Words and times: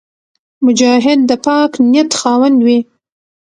مجاهد 0.65 1.19
د 1.29 1.31
پاک 1.45 1.71
نیت 1.91 2.09
خاوند 2.19 2.57
وي. 2.65 2.79